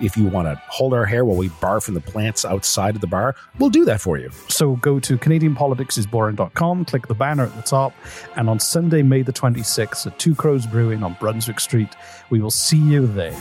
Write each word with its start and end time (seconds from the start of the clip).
If 0.00 0.16
you 0.16 0.26
want 0.26 0.48
to 0.48 0.60
hold 0.68 0.94
our 0.94 1.04
hair 1.04 1.24
while 1.24 1.36
we 1.36 1.48
barf 1.48 1.84
from 1.84 1.94
the 1.94 2.00
plants 2.00 2.44
outside 2.44 2.94
of 2.94 3.00
the 3.00 3.06
bar, 3.06 3.34
we'll 3.58 3.70
do 3.70 3.84
that 3.84 4.00
for 4.00 4.18
you. 4.18 4.30
So 4.48 4.76
go 4.76 4.98
to 5.00 5.18
CanadianPoliticsIsBoring.com, 5.18 6.84
click 6.86 7.06
the 7.06 7.14
banner 7.14 7.44
at 7.44 7.56
the 7.56 7.62
top, 7.62 7.92
and 8.36 8.48
on 8.48 8.58
Sunday, 8.58 9.02
May 9.02 9.22
the 9.22 9.32
26th 9.32 10.06
at 10.06 10.18
Two 10.18 10.34
Crows 10.34 10.66
Brewing 10.66 11.02
on 11.02 11.16
Brunswick 11.20 11.60
Street, 11.60 11.94
we 12.30 12.40
will 12.40 12.50
see 12.50 12.78
you 12.78 13.06
there. 13.06 13.38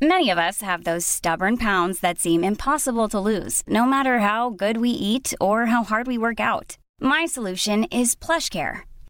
Many 0.00 0.28
of 0.28 0.36
us 0.36 0.60
have 0.60 0.84
those 0.84 1.06
stubborn 1.06 1.56
pounds 1.56 2.00
that 2.00 2.18
seem 2.18 2.44
impossible 2.44 3.08
to 3.08 3.18
lose, 3.20 3.62
no 3.66 3.86
matter 3.86 4.18
how 4.18 4.50
good 4.50 4.76
we 4.76 4.90
eat 4.90 5.32
or 5.40 5.66
how 5.66 5.82
hard 5.82 6.06
we 6.06 6.18
work 6.18 6.40
out. 6.40 6.76
My 7.00 7.24
solution 7.24 7.84
is 7.84 8.14
PlushCare. 8.14 8.82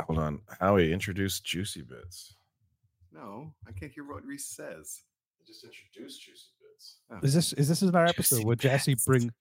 Hold 0.00 0.18
on. 0.18 0.40
Howie, 0.60 0.92
introduce 0.92 1.40
Juicy 1.40 1.82
Bits. 1.82 2.34
No, 3.12 3.52
I 3.66 3.72
can't 3.72 3.92
hear 3.92 4.04
what 4.04 4.24
Reese 4.24 4.46
says. 4.46 5.02
I 5.40 5.44
just 5.46 5.64
introduced 5.64 6.22
Juicy 6.22 6.50
Bits. 6.60 6.96
Oh. 7.10 7.18
Is 7.22 7.34
this 7.34 7.52
is 7.54 7.68
this 7.68 7.82
another 7.82 8.06
episode 8.06 8.36
Jesse 8.36 8.44
where 8.46 8.56
Jesse 8.56 8.94
Best. 8.94 9.06
bring 9.06 9.32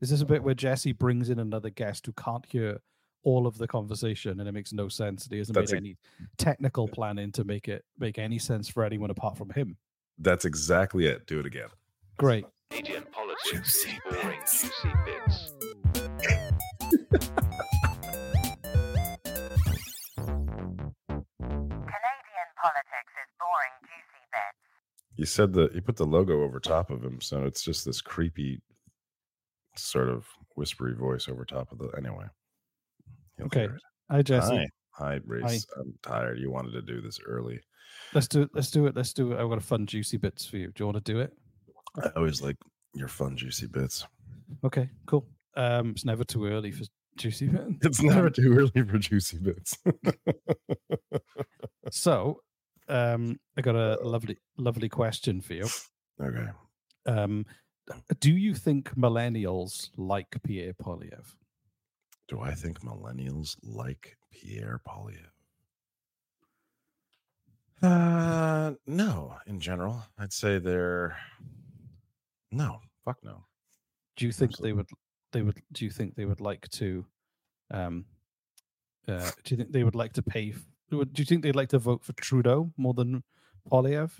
is 0.00 0.10
this 0.10 0.20
a 0.20 0.26
bit 0.26 0.40
oh. 0.40 0.44
where 0.44 0.54
Jesse 0.54 0.92
brings 0.92 1.30
in 1.30 1.38
another 1.38 1.70
guest 1.70 2.06
who 2.06 2.12
can't 2.12 2.44
hear 2.46 2.80
all 3.22 3.46
of 3.46 3.56
the 3.56 3.66
conversation 3.66 4.38
and 4.38 4.48
it 4.48 4.52
makes 4.52 4.72
no 4.72 4.88
sense 4.88 5.24
and 5.24 5.32
he 5.32 5.38
hasn't 5.38 5.54
That's 5.54 5.72
made 5.72 5.78
a- 5.78 5.80
any 5.80 5.96
technical 6.36 6.86
planning 6.86 7.32
to 7.32 7.44
make 7.44 7.68
it 7.68 7.84
make 7.98 8.18
any 8.18 8.38
sense 8.38 8.68
for 8.68 8.84
anyone 8.84 9.10
apart 9.10 9.36
from 9.36 9.50
him. 9.50 9.76
That's 10.18 10.44
exactly 10.44 11.06
it. 11.06 11.26
Do 11.26 11.40
it 11.40 11.46
again. 11.46 11.68
Great. 12.18 12.44
Canadian 12.70 13.04
politics 13.10 13.50
Juicy 13.50 13.98
boring 14.10 14.38
bits. 14.40 14.62
juicy 14.62 14.92
bits. 17.10 17.30
politics 22.64 23.12
is 23.20 23.30
boring, 23.38 23.76
juicy 23.82 24.24
bits. 24.32 24.62
You 25.16 25.26
said 25.26 25.52
that 25.54 25.74
you 25.74 25.82
put 25.82 25.96
the 25.96 26.06
logo 26.06 26.42
over 26.42 26.58
top 26.58 26.90
of 26.90 27.04
him, 27.04 27.20
so 27.20 27.44
it's 27.44 27.62
just 27.62 27.84
this 27.84 28.00
creepy 28.00 28.62
sort 29.76 30.08
of 30.08 30.26
whispery 30.56 30.94
voice 30.94 31.28
over 31.28 31.44
top 31.44 31.70
of 31.72 31.78
the. 31.78 31.90
Anyway. 31.96 32.24
Okay. 33.42 33.60
hear 33.60 33.74
it. 33.74 33.82
Hi 34.10 34.22
Jesse. 34.22 34.56
Hi. 34.56 34.66
Hi, 34.96 35.20
Reese. 35.26 35.66
I'm 35.76 35.92
tired. 36.02 36.38
You 36.38 36.52
wanted 36.52 36.72
to 36.72 36.82
do 36.82 37.00
this 37.00 37.18
early. 37.26 37.60
Let's 38.12 38.28
do 38.28 38.42
it. 38.42 38.50
Let's 38.54 38.70
do 38.70 38.86
it. 38.86 38.94
Let's 38.94 39.12
do 39.12 39.32
it. 39.32 39.40
I've 39.40 39.48
got 39.48 39.58
a 39.58 39.62
fun 39.62 39.86
juicy 39.86 40.18
bits 40.18 40.46
for 40.46 40.56
you. 40.56 40.68
Do 40.68 40.82
you 40.82 40.86
want 40.86 41.04
to 41.04 41.12
do 41.12 41.18
it? 41.18 41.32
I 42.00 42.10
always 42.16 42.40
like 42.40 42.56
your 42.94 43.08
fun, 43.08 43.36
juicy 43.36 43.66
bits. 43.66 44.06
Okay, 44.64 44.88
cool. 45.06 45.26
Um 45.56 45.90
it's 45.90 46.04
never 46.04 46.24
too 46.24 46.46
early 46.46 46.70
for 46.70 46.84
juicy 47.16 47.48
bits. 47.48 47.74
It's 47.82 48.02
never 48.02 48.30
too 48.30 48.56
early 48.56 48.88
for 48.88 48.98
juicy 48.98 49.38
bits. 49.38 49.76
So 51.90 52.40
um 52.88 53.38
I 53.56 53.62
got 53.62 53.76
a 53.76 53.98
lovely 54.02 54.38
lovely 54.56 54.88
question 54.88 55.40
for 55.40 55.54
you. 55.54 55.66
okay. 56.20 56.48
Um 57.06 57.46
do 58.20 58.32
you 58.32 58.54
think 58.54 58.94
millennials 58.96 59.90
like 59.96 60.36
Pierre 60.42 60.72
Poilievre? 60.74 61.34
Do 62.28 62.40
I 62.40 62.54
think 62.54 62.80
millennials 62.80 63.56
like 63.62 64.16
Pierre 64.30 64.80
Poilievre? 64.86 65.30
Uh, 67.82 68.72
no. 68.86 69.36
In 69.46 69.60
general, 69.60 70.02
I'd 70.18 70.32
say 70.32 70.58
they're 70.58 71.18
no. 72.50 72.80
Fuck 73.04 73.18
no. 73.22 73.44
Do 74.16 74.24
you 74.24 74.32
think 74.32 74.56
they 74.56 74.72
would 74.72 74.88
they 75.32 75.42
would 75.42 75.60
do 75.72 75.84
you 75.84 75.90
think 75.90 76.14
they 76.14 76.24
would 76.24 76.40
like 76.40 76.66
to 76.70 77.04
um 77.70 78.04
uh 79.08 79.30
do 79.42 79.54
you 79.54 79.56
think 79.56 79.72
they 79.72 79.84
would 79.84 79.96
like 79.96 80.12
to 80.14 80.22
pay 80.22 80.54
do 81.02 81.20
you 81.22 81.24
think 81.26 81.42
they'd 81.42 81.56
like 81.56 81.70
to 81.70 81.78
vote 81.78 82.04
for 82.04 82.12
Trudeau 82.12 82.70
more 82.76 82.94
than 82.94 83.24
Poilievre? 83.70 84.12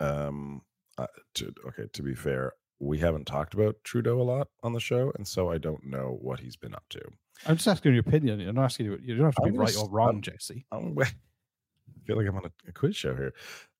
Um, 0.00 0.62
uh, 0.98 1.06
to, 1.34 1.52
okay. 1.68 1.84
To 1.92 2.02
be 2.02 2.14
fair, 2.14 2.52
we 2.80 2.98
haven't 2.98 3.26
talked 3.26 3.54
about 3.54 3.76
Trudeau 3.84 4.20
a 4.20 4.24
lot 4.24 4.48
on 4.62 4.72
the 4.72 4.80
show, 4.80 5.12
and 5.16 5.26
so 5.28 5.50
I 5.50 5.58
don't 5.58 5.84
know 5.84 6.18
what 6.20 6.40
he's 6.40 6.56
been 6.56 6.74
up 6.74 6.84
to. 6.90 7.00
I'm 7.46 7.56
just 7.56 7.68
asking 7.68 7.92
your 7.92 8.00
opinion. 8.00 8.40
You're 8.40 8.52
not 8.52 8.64
asking 8.64 8.86
you. 8.86 8.98
You 9.02 9.14
don't 9.14 9.26
have 9.26 9.34
to 9.36 9.42
I'm 9.42 9.50
be 9.52 9.56
gonna 9.58 9.64
right 9.66 9.76
or 9.76 9.88
wrong, 9.90 10.08
I'm- 10.08 10.22
Jesse. 10.22 10.66
I'm, 10.72 10.98
I 11.00 11.06
feel 12.06 12.16
like 12.16 12.26
I'm 12.26 12.36
on 12.36 12.50
a, 12.68 12.72
quiz 12.72 12.96
show 12.96 13.14
here. 13.14 13.32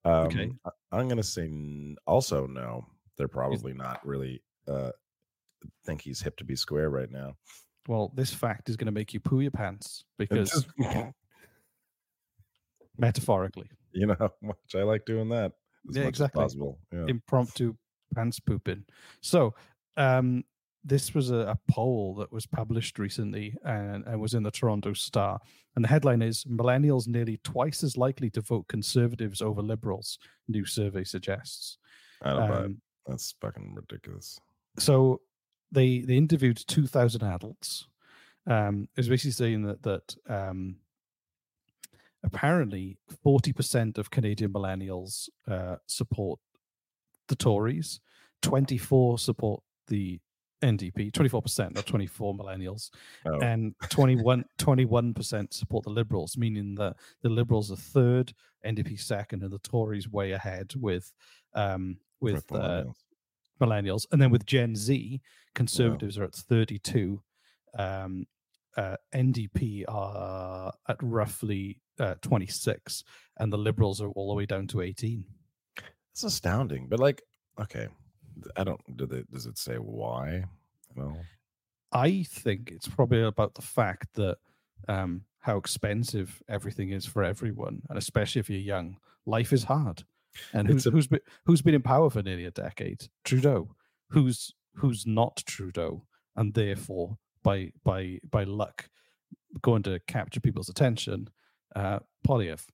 Um, 0.05 0.27
Okay. 0.27 0.51
I- 0.65 0.71
I'm 0.93 1.09
gonna 1.09 1.23
say 1.23 1.45
n- 1.45 1.97
also 2.07 2.47
no. 2.47 2.87
They're 3.17 3.29
probably 3.29 3.73
not 3.73 4.07
really 4.07 4.43
uh 4.69 4.91
think 5.85 6.03
he's 6.03 6.21
hip 6.21 6.37
to 6.37 6.45
be 6.45 6.55
square 6.55 6.91
right 6.91 7.11
now. 7.11 7.37
Well, 7.89 8.13
this 8.15 8.33
fact 8.33 8.69
is 8.69 8.77
going 8.77 8.87
to 8.87 8.93
make 8.93 9.15
you 9.15 9.21
poo 9.21 9.41
your 9.41 9.51
pants 9.53 10.05
because 10.19 10.67
metaphorically, 12.99 13.69
you 13.93 14.07
know 14.07 14.17
how 14.19 14.31
much 14.43 14.57
I 14.75 14.83
like 14.83 15.05
doing 15.07 15.29
that 15.31 15.53
as 15.89 15.97
Yeah, 15.97 16.05
much 16.05 16.09
exactly. 16.11 16.43
as 16.43 16.53
possible. 16.55 16.79
Yeah. 16.93 17.05
impromptu 17.09 17.75
pants 18.15 18.41
pooping. 18.41 18.85
So, 19.21 19.55
um, 19.97 20.45
this 20.85 21.15
was 21.15 21.31
a, 21.33 21.37
a 21.39 21.59
poll 21.69 22.15
that 22.17 22.31
was 22.31 22.47
published 22.47 22.99
recently 23.01 23.57
and, 23.65 24.05
and 24.07 24.21
was 24.21 24.35
in 24.35 24.45
the 24.45 24.53
Toronto 24.53 24.93
Star. 24.93 25.41
And 25.75 25.85
the 25.85 25.89
headline 25.89 26.23
is 26.23 26.45
Millennials 26.45 27.09
nearly 27.09 27.39
twice 27.43 27.83
as 27.83 27.97
likely 27.97 28.31
to 28.31 28.41
vote 28.41 28.69
conservatives 28.69 29.43
over 29.43 29.63
liberals, 29.63 30.19
new 30.47 30.65
survey 30.65 31.03
suggests. 31.03 31.79
I 32.23 32.31
don't 32.31 32.49
buy. 32.49 32.57
Um, 32.67 32.81
That's 33.07 33.35
fucking 33.41 33.75
ridiculous. 33.75 34.39
so 34.79 35.21
they 35.73 36.01
they 36.03 36.17
interviewed 36.17 36.57
2000 36.69 37.23
adults 37.25 37.89
um 38.47 38.87
it 38.95 39.01
was 39.01 39.09
basically 39.09 39.33
saying 39.33 39.63
that 39.63 39.83
that 39.83 40.15
um 40.29 40.77
apparently 42.27 42.99
40% 43.25 43.99
of 43.99 44.11
canadian 44.11 44.53
millennials 44.53 45.29
uh 45.49 45.77
support 45.87 46.39
the 47.29 47.37
tories 47.37 48.01
24 48.43 49.19
support 49.19 49.63
the 49.89 50.21
NDP, 50.63 51.13
24%, 51.13 51.75
not 51.75 51.87
24 51.87 52.35
millennials, 52.35 52.91
Oh, 53.27 53.39
and 53.41 53.75
21, 53.91 54.45
21% 54.59 55.53
support 55.53 55.85
the 55.85 55.91
Liberals, 55.91 56.37
meaning 56.37 56.75
that 56.77 56.97
the 57.23 57.29
Liberals 57.29 57.71
are 57.71 57.77
third, 57.77 58.33
NDP 58.65 58.99
second, 58.99 59.43
and 59.43 59.53
the 59.53 59.59
Tories 59.59 60.09
way 60.09 60.33
ahead 60.33 60.73
with 60.77 61.13
um, 61.55 61.99
with 62.21 62.45
uh, 62.53 62.57
millennials. 62.57 62.95
millennials. 63.61 64.07
And 64.13 64.21
then 64.21 64.31
with 64.31 64.47
Gen 64.47 64.75
Z, 64.75 65.21
conservatives 65.55 66.19
are 66.19 66.25
at 66.25 66.35
32. 66.35 67.23
Um, 67.79 68.27
uh, 68.77 68.97
NDP 69.15 69.85
are 69.89 70.73
at 70.89 70.97
roughly 71.03 71.81
uh, 71.99 72.15
26, 72.23 73.05
and 73.39 73.53
the 73.53 73.59
Liberals 73.59 74.01
are 74.01 74.11
all 74.11 74.29
the 74.29 74.35
way 74.35 74.47
down 74.47 74.67
to 74.69 74.81
18. 74.83 75.25
it's 76.13 76.25
astounding. 76.25 76.87
But 76.89 77.01
like, 77.01 77.23
okay, 77.61 77.89
I 78.57 78.65
don't. 78.65 78.81
Do 78.97 79.07
they, 79.07 79.23
does 79.33 79.47
it 79.47 79.59
say 79.59 79.77
why? 79.77 80.45
No. 80.95 81.17
I 81.93 82.25
think 82.25 82.71
it's 82.73 82.89
probably 82.89 83.23
about 83.23 83.55
the 83.55 83.63
fact 83.63 84.09
that 84.15 84.39
um, 84.89 85.23
how 85.41 85.57
expensive 85.57 86.43
everything 86.49 86.91
is 86.91 87.07
for 87.07 87.23
everyone, 87.23 87.83
and 87.89 87.99
especially 87.99 88.41
if 88.41 88.51
you're 88.51 88.59
young, 88.61 88.99
life 89.25 89.53
is 89.53 89.65
hard. 89.65 90.05
And 90.53 90.69
who's 90.69 90.87
a- 90.87 90.91
who's 90.91 91.07
been 91.07 91.21
who's 91.47 91.63
been 91.63 91.75
in 91.75 91.83
power 91.83 92.11
for 92.11 92.23
nearly 92.23 92.45
a 92.45 92.51
decade? 92.51 93.09
Trudeau. 93.25 93.75
Who's 94.11 94.53
who's 94.75 95.07
not 95.07 95.43
Trudeau, 95.47 96.05
and 96.37 96.53
therefore 96.53 97.17
by 97.43 97.73
by 97.85 98.19
by 98.31 98.45
luck 98.45 98.89
going 99.63 99.83
to 99.85 99.99
capture 100.07 100.41
people's 100.41 100.69
attention, 100.69 101.29
uh, 101.77 102.01
Poilievre. 102.27 102.67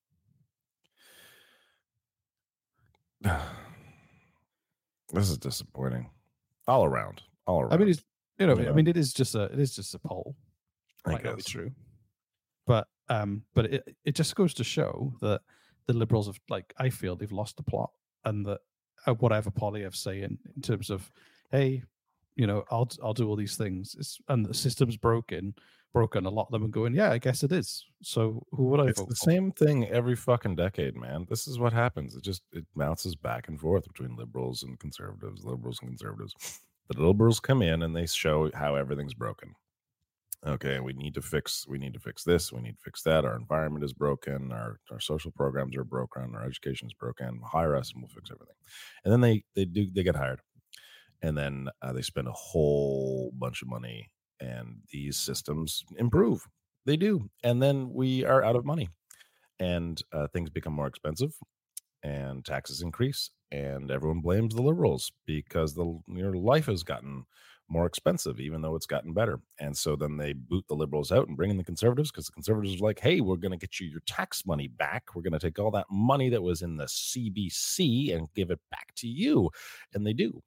this 5.12 5.28
is 5.31 5.38
disappointing. 5.38 6.08
All 6.66 6.84
around. 6.84 7.22
All 7.46 7.62
around. 7.62 7.72
I 7.72 7.76
mean, 7.76 7.88
it's 7.88 8.02
you 8.38 8.46
know, 8.46 8.54
I 8.54 8.72
mean, 8.72 8.87
it 8.87 8.96
is 8.96 9.12
just 9.12 9.34
a 9.34 9.44
it 9.44 9.58
is 9.58 9.76
just 9.76 9.94
a 9.94 9.99
poll. 9.99 10.37
I 11.04 11.12
might 11.12 11.25
not 11.25 11.37
be 11.37 11.43
guess. 11.43 11.50
true. 11.50 11.70
But 12.66 12.87
um, 13.08 13.43
but 13.54 13.66
it 13.66 13.96
it 14.04 14.14
just 14.14 14.34
goes 14.37 14.54
to 14.54 14.64
show 14.64 15.12
that 15.20 15.43
the 15.87 15.93
liberals 15.93 16.26
have 16.26 16.40
like 16.49 16.72
I 16.78 16.88
feel 16.88 17.16
they've 17.16 17.31
lost 17.31 17.56
the 17.56 17.62
plot, 17.62 17.90
and 18.25 18.46
that 18.46 18.60
uh, 19.06 19.14
whatever 19.14 19.50
Poilievre 19.50 19.94
saying 19.94 20.38
in 20.56 20.62
terms 20.62 20.90
of, 20.90 21.10
hey, 21.50 21.82
you 22.37 22.46
know, 22.46 22.64
I'll 22.70 22.88
I'll 23.02 23.14
do 23.14 23.28
all 23.28 23.37
these 23.37 23.56
things, 23.56 23.96
it's, 23.99 24.19
and 24.28 24.46
the 24.46 24.54
system's 24.54 24.96
broken, 24.96 25.54
broken. 25.93 26.27
A 26.27 26.31
lot 26.31 26.47
of 26.47 26.53
them 26.53 26.65
are 26.65 26.69
going, 26.69 26.94
yeah, 26.94 27.11
I 27.12 27.19
guess 27.19 27.43
it 27.43 27.53
is. 27.53 27.87
So 28.03 28.47
who 28.53 28.65
would 28.69 28.81
I 28.81 28.89
It's 28.89 29.03
the 29.03 29.15
for? 29.17 29.17
same 29.17 29.53
thing 29.53 29.87
every 29.89 30.17
fucking 30.17 30.56
decade, 30.56 30.97
man. 30.97 31.27
This 31.29 31.47
is 31.47 31.59
what 31.59 31.73
happens. 31.73 32.17
It 32.17 32.23
just 32.25 32.43
it 32.53 32.67
bounces 32.75 33.15
back 33.15 33.49
and 33.49 33.61
forth 33.61 33.85
between 33.87 34.17
liberals 34.17 34.62
and 34.62 34.79
conservatives, 34.79 35.44
liberals 35.44 35.79
and 35.81 35.91
conservatives. 35.91 36.35
The 36.89 37.00
liberals 37.03 37.41
come 37.41 37.62
in 37.62 37.83
and 37.83 37.94
they 37.97 38.06
show 38.06 38.50
how 38.55 38.75
everything's 38.77 39.15
broken. 39.15 39.55
Okay, 40.44 40.81
we 40.81 40.93
need 40.93 41.15
to 41.15 41.23
fix 41.23 41.67
we 41.69 41.79
need 41.79 41.95
to 41.95 42.00
fix 42.00 42.25
this, 42.25 42.53
we 42.53 42.61
need 42.61 42.77
to 42.77 42.83
fix 42.83 43.03
that. 43.05 43.25
Our 43.25 43.37
environment 43.37 43.85
is 43.85 43.93
broken, 43.93 44.50
our 44.53 44.81
our 44.91 44.99
social 45.00 45.31
programs 45.31 45.77
are 45.77 45.85
broken, 45.85 46.35
our 46.35 46.45
education 46.45 46.88
is 46.88 46.95
broken. 46.95 47.41
Hire 47.45 47.77
us 47.77 47.93
and 47.93 48.03
we'll 48.03 48.09
fix 48.09 48.31
everything. 48.31 48.56
And 49.05 49.12
then 49.12 49.21
they 49.21 49.45
they 49.55 49.65
do 49.65 49.88
they 49.91 50.03
get 50.03 50.17
hired. 50.17 50.41
And 51.23 51.38
then 51.38 51.69
uh, 51.83 51.93
they 51.93 52.03
spend 52.03 52.27
a 52.29 52.33
whole 52.33 53.33
bunch 53.37 53.62
of 53.62 53.69
money 53.69 54.11
and 54.43 54.77
these 54.91 55.17
systems 55.17 55.85
improve. 55.97 56.47
They 56.85 56.97
do. 56.97 57.31
And 57.44 57.62
then 57.62 57.93
we 57.93 58.25
are 58.25 58.43
out 58.44 58.56
of 58.56 58.65
money 58.65 58.89
and 59.61 60.03
uh, 60.12 60.27
things 60.29 60.50
become 60.50 60.73
more 60.73 60.89
expensive 60.89 61.35
and 62.03 62.44
taxes 62.44 62.83
increase 62.83 63.31
and 63.53 63.91
everyone 63.91 64.21
blames 64.21 64.55
the 64.55 64.62
liberals 64.62 65.12
because 65.27 65.75
the 65.75 66.00
your 66.09 66.35
life 66.35 66.67
has 66.67 66.83
gotten 66.83 67.25
more 67.69 67.87
expensive 67.87 68.41
even 68.41 68.61
though 68.61 68.75
it's 68.75 68.87
gotten 68.87 69.15
better 69.15 69.39
and 69.61 69.77
so 69.77 69.94
then 69.94 70.17
they 70.17 70.33
boot 70.33 70.65
the 70.69 70.75
liberals 70.75 71.12
out 71.12 71.29
and 71.29 71.37
bring 71.37 71.50
in 71.50 71.56
the 71.56 71.65
conservatives 71.65 72.11
because 72.11 72.27
the 72.27 72.33
conservatives 72.33 72.81
are 72.81 72.85
like 72.85 72.99
hey 72.99 73.21
we're 73.21 73.37
going 73.37 73.53
to 73.53 73.56
get 73.56 73.79
you 73.79 73.87
your 73.87 74.03
tax 74.06 74.45
money 74.45 74.67
back 74.67 75.05
we're 75.15 75.23
going 75.23 75.33
to 75.33 75.38
take 75.38 75.59
all 75.59 75.71
that 75.71 75.87
money 75.91 76.29
that 76.29 76.43
was 76.43 76.62
in 76.62 76.77
the 76.77 76.87
cbc 76.87 78.15
and 78.17 78.27
give 78.35 78.50
it 78.50 78.61
back 78.71 78.93
to 78.97 79.06
you 79.06 79.49
and 79.95 80.05
they 80.05 80.12
do 80.12 80.43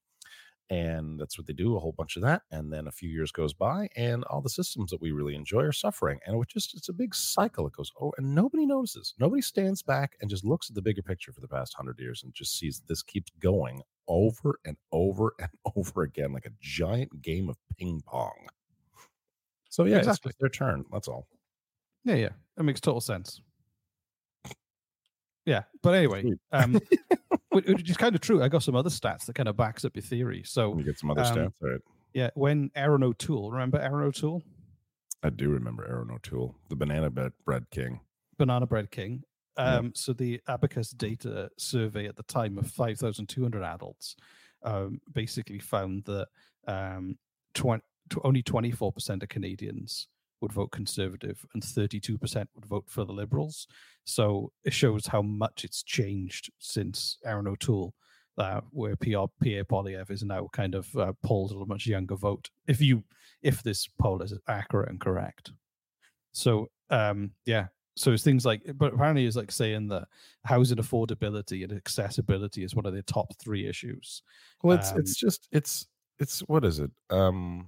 and 0.69 1.19
that's 1.19 1.37
what 1.37 1.45
they 1.47 1.53
do 1.53 1.75
a 1.75 1.79
whole 1.79 1.91
bunch 1.91 2.15
of 2.15 2.23
that 2.23 2.41
and 2.51 2.73
then 2.73 2.87
a 2.87 2.91
few 2.91 3.09
years 3.09 3.31
goes 3.31 3.53
by 3.53 3.87
and 3.95 4.23
all 4.25 4.41
the 4.41 4.49
systems 4.49 4.89
that 4.89 4.99
we 5.01 5.11
really 5.11 5.35
enjoy 5.35 5.61
are 5.61 5.71
suffering 5.71 6.19
and 6.25 6.41
it 6.41 6.47
just 6.47 6.75
it's 6.75 6.89
a 6.89 6.93
big 6.93 7.13
cycle 7.13 7.67
it 7.67 7.73
goes 7.73 7.91
oh 8.01 8.11
and 8.17 8.33
nobody 8.33 8.65
notices 8.65 9.13
nobody 9.19 9.41
stands 9.41 9.83
back 9.83 10.15
and 10.21 10.29
just 10.29 10.43
looks 10.43 10.69
at 10.69 10.75
the 10.75 10.81
bigger 10.81 11.03
picture 11.03 11.31
for 11.31 11.41
the 11.41 11.47
past 11.47 11.75
100 11.77 11.99
years 11.99 12.23
and 12.23 12.33
just 12.33 12.57
sees 12.57 12.81
this 12.87 13.03
keeps 13.03 13.31
going 13.39 13.81
over 14.07 14.59
and 14.65 14.75
over 14.91 15.33
and 15.39 15.49
over 15.75 16.01
again 16.03 16.33
like 16.33 16.45
a 16.47 16.51
giant 16.61 17.21
game 17.21 17.47
of 17.49 17.57
ping 17.77 18.01
pong 18.07 18.47
so 19.69 19.85
yeah 19.85 19.97
Exactly. 19.97 20.29
it's 20.29 20.39
their 20.39 20.49
turn 20.49 20.85
that's 20.91 21.07
all 21.07 21.27
Yeah, 22.03 22.15
yeah, 22.15 22.29
that 22.55 22.63
makes 22.63 22.79
total 22.81 23.01
sense. 23.01 23.41
Yeah, 25.45 25.63
but 25.83 25.93
anyway, 25.93 26.25
um, 26.51 26.79
which 27.51 27.89
is 27.89 27.97
kind 27.97 28.15
of 28.15 28.21
true. 28.21 28.41
I 28.41 28.47
got 28.47 28.63
some 28.63 28.75
other 28.75 28.89
stats 28.89 29.25
that 29.25 29.35
kind 29.35 29.47
of 29.47 29.55
backs 29.55 29.85
up 29.85 29.95
your 29.95 30.03
theory. 30.03 30.43
So 30.45 30.77
you 30.77 30.83
get 30.83 30.97
some 30.97 31.11
other 31.11 31.21
um, 31.21 31.35
stats 31.35 31.53
right 31.61 31.81
yeah, 32.13 32.29
when 32.33 32.71
Erin 32.75 33.03
O'Toole, 33.03 33.51
remember 33.51 33.77
Erin 33.77 34.07
O'Toole, 34.07 34.41
i 35.25 35.29
do 35.29 35.49
remember 35.49 35.85
erin 35.87 36.11
o'toole 36.11 36.55
the 36.69 36.75
banana 36.75 37.09
bread, 37.09 37.63
king 37.71 37.99
Banana 38.37 38.67
Bread 38.67 38.91
King. 38.91 39.23
Yeah. 39.57 39.77
Um, 39.77 39.93
So 39.95 40.13
the 40.13 40.41
Abacus 40.47 40.91
data 40.91 41.49
survey 41.57 42.07
at 42.07 42.15
the 42.15 42.23
time 42.23 42.57
of 42.57 42.69
5,200 42.69 43.63
adults 43.63 44.15
um, 44.63 44.99
basically 45.13 45.59
found 45.59 46.03
that 46.05 46.27
um, 46.67 47.17
20, 47.53 47.81
only 48.23 48.43
24% 48.43 49.23
of 49.23 49.29
Canadians 49.29 50.07
would 50.41 50.51
vote 50.51 50.71
Conservative 50.71 51.45
and 51.53 51.63
32% 51.63 52.47
would 52.55 52.65
vote 52.65 52.85
for 52.87 53.05
the 53.05 53.13
Liberals. 53.13 53.67
So 54.03 54.51
it 54.63 54.73
shows 54.73 55.07
how 55.07 55.21
much 55.21 55.63
it's 55.63 55.83
changed 55.83 56.51
since 56.59 57.17
Erin 57.25 57.47
O'Toole, 57.47 57.93
uh, 58.37 58.61
where 58.71 58.95
PR, 58.95 59.25
Pierre 59.41 59.65
Poilievre 59.65 60.11
is 60.11 60.23
now 60.23 60.47
kind 60.53 60.75
of 60.75 60.95
uh, 60.95 61.13
polled 61.23 61.51
a 61.51 61.65
much 61.65 61.87
younger 61.87 62.15
vote. 62.15 62.49
If 62.67 62.81
you 62.81 63.03
if 63.41 63.63
this 63.63 63.87
poll 63.99 64.21
is 64.21 64.37
accurate 64.47 64.89
and 64.89 64.99
correct. 64.99 65.51
So 66.31 66.69
um, 66.89 67.31
yeah, 67.45 67.67
so 67.95 68.11
it's 68.11 68.23
things 68.23 68.45
like, 68.45 68.61
but 68.75 68.93
apparently 68.93 69.25
it's 69.25 69.37
like 69.37 69.51
saying 69.51 69.87
that 69.87 70.07
housing 70.43 70.77
affordability 70.77 71.63
and 71.63 71.71
accessibility 71.71 72.63
is 72.63 72.75
one 72.75 72.85
of 72.85 72.93
the 72.93 73.03
top 73.03 73.33
three 73.39 73.67
issues. 73.67 74.21
Well, 74.63 74.77
it's 74.77 74.91
Um, 74.91 74.99
it's 74.99 75.15
just 75.15 75.47
it's 75.51 75.87
it's 76.19 76.41
what 76.41 76.65
is 76.65 76.79
it? 76.79 76.91
Um 77.09 77.67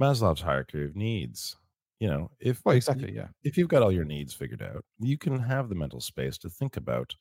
Maslow's 0.00 0.40
hierarchy 0.40 0.84
of 0.84 0.96
needs. 0.96 1.56
You 2.00 2.08
know, 2.08 2.30
if 2.40 2.62
Well, 2.64 2.76
exactly, 2.76 3.10
you- 3.12 3.16
yeah. 3.16 3.28
if 3.42 3.56
you've 3.56 3.68
got 3.68 3.82
all 3.82 3.92
your 3.92 4.04
needs 4.04 4.34
figured 4.34 4.62
out, 4.62 4.84
you 4.98 5.16
can 5.16 5.38
have 5.38 5.68
the 5.68 5.74
mental 5.74 6.00
space 6.00 6.36
to 6.38 6.50
think 6.50 6.76
about 6.76 7.14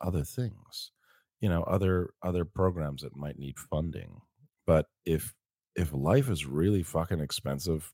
other 0.00 0.22
things. 0.24 0.92
You 1.40 1.48
know, 1.48 1.62
other 1.64 2.10
other 2.22 2.44
programs 2.44 3.02
that 3.02 3.16
might 3.16 3.38
need 3.38 3.58
funding. 3.58 4.20
But 4.66 4.86
if 5.04 5.34
if 5.76 5.92
life 5.92 6.30
is 6.30 6.46
really 6.46 6.82
fucking 6.84 7.18
expensive, 7.20 7.92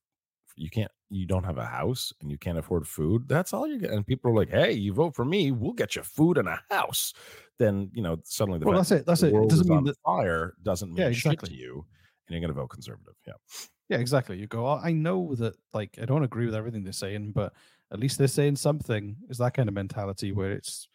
you 0.56 0.68
can't 0.68 0.90
you 1.08 1.26
don't 1.26 1.44
have 1.44 1.56
a 1.58 1.64
house 1.64 2.12
and 2.20 2.30
you 2.30 2.36
can't 2.38 2.58
afford 2.58 2.86
food, 2.86 3.26
that's 3.26 3.52
all 3.54 3.66
you 3.66 3.78
get. 3.78 3.90
And 3.90 4.06
people 4.06 4.30
are 4.30 4.34
like, 4.34 4.50
hey, 4.50 4.72
you 4.72 4.92
vote 4.92 5.16
for 5.16 5.24
me, 5.24 5.50
we'll 5.50 5.72
get 5.72 5.96
you 5.96 6.02
food 6.02 6.36
and 6.38 6.46
a 6.48 6.62
house. 6.70 7.12
Then, 7.58 7.90
you 7.94 8.02
know, 8.02 8.18
suddenly 8.24 8.60
the 8.60 8.66
Well, 8.66 8.76
that's 8.76 8.92
it. 8.92 9.06
That's 9.06 9.22
it. 9.24 9.34
It 9.34 9.48
doesn't 9.48 9.68
mean 9.68 9.84
that- 9.84 9.96
fire 10.04 10.54
doesn't 10.62 10.90
mean 10.90 10.98
Yeah, 10.98 11.10
shit 11.12 11.32
exactly. 11.32 11.48
to 11.48 11.54
you, 11.56 11.86
and 12.30 12.40
you're 12.40 12.48
going 12.48 12.54
to 12.54 12.60
vote 12.60 12.70
conservative. 12.70 13.14
Yeah, 13.26 13.34
Yeah, 13.88 13.98
exactly. 13.98 14.38
You 14.38 14.46
go, 14.46 14.66
"Oh, 14.66 14.80
I 14.82 14.92
know 14.92 15.34
that, 15.36 15.56
like, 15.74 15.98
I 16.00 16.04
don't 16.04 16.22
agree 16.22 16.46
with 16.46 16.54
everything 16.54 16.84
they're 16.84 16.92
saying, 16.92 17.32
but 17.32 17.52
at 17.92 17.98
least 17.98 18.18
they're 18.18 18.28
saying 18.28 18.56
something. 18.56 19.16
Is 19.28 19.38
that 19.38 19.54
kind 19.54 19.68
of 19.68 19.74
mentality 19.74 20.32
where 20.32 20.52
it's, 20.52 20.88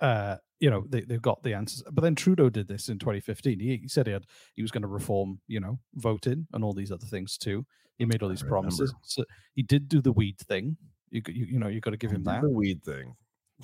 uh, 0.00 0.36
you 0.60 0.70
know, 0.70 0.84
they, 0.88 1.00
they've 1.00 1.22
got 1.22 1.42
the 1.42 1.54
answers. 1.54 1.82
But 1.90 2.02
then 2.02 2.14
Trudeau 2.14 2.50
did 2.50 2.68
this 2.68 2.88
in 2.88 2.98
2015. 2.98 3.58
He, 3.58 3.76
he 3.78 3.88
said 3.88 4.06
he 4.06 4.12
had, 4.12 4.26
he 4.54 4.62
was 4.62 4.70
going 4.70 4.82
to 4.82 4.88
reform, 4.88 5.40
you 5.48 5.60
know, 5.60 5.78
voting 5.94 6.46
and 6.52 6.62
all 6.62 6.74
these 6.74 6.92
other 6.92 7.06
things 7.06 7.38
too. 7.38 7.64
He 7.98 8.04
made 8.04 8.22
all 8.22 8.28
these 8.28 8.42
promises. 8.42 8.92
So 9.02 9.24
he 9.54 9.62
did 9.62 9.88
do 9.88 10.00
the 10.00 10.12
weed 10.12 10.38
thing. 10.38 10.76
You, 11.10 11.22
you, 11.28 11.46
you 11.52 11.58
know, 11.58 11.68
you've 11.68 11.82
got 11.82 11.90
to 11.90 11.96
give 11.96 12.10
him 12.10 12.24
that. 12.24 12.42
the 12.42 12.50
weed 12.50 12.82
thing. 12.82 13.14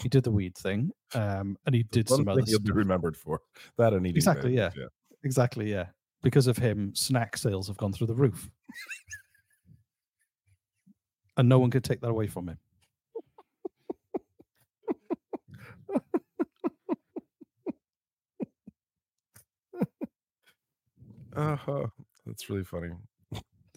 He 0.00 0.08
did 0.08 0.22
the 0.22 0.30
weed 0.30 0.56
thing. 0.56 0.92
Um, 1.14 1.58
and 1.66 1.74
he 1.74 1.82
did 1.82 2.08
One 2.08 2.18
some 2.18 2.28
other 2.28 2.42
you'll 2.46 2.60
be 2.60 2.70
remembered 2.70 3.16
for 3.16 3.40
that 3.78 3.92
and 3.92 4.06
eating 4.06 4.16
Exactly, 4.16 4.52
bagels, 4.52 4.76
yeah. 4.76 4.86
Exactly, 5.24 5.70
yeah. 5.70 5.86
Because 6.22 6.46
of 6.46 6.58
him, 6.58 6.94
snack 6.94 7.36
sales 7.36 7.68
have 7.68 7.76
gone 7.76 7.92
through 7.92 8.08
the 8.08 8.14
roof. 8.14 8.50
and 11.36 11.48
no 11.48 11.58
one 11.58 11.70
could 11.70 11.84
take 11.84 12.00
that 12.00 12.08
away 12.10 12.26
from 12.26 12.48
him. 12.48 12.58
Uh-huh. 21.36 21.86
That's 22.26 22.50
really 22.50 22.64
funny. 22.64 22.90